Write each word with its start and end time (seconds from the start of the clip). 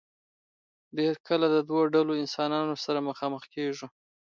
ډېر 0.97 1.13
کله 1.27 1.45
د 1.55 1.57
دو 1.69 1.79
ډلو 1.93 2.13
انسانانو 2.23 2.75
سره 2.85 2.99
مخامخ 3.09 3.43
کيږو 3.53 3.87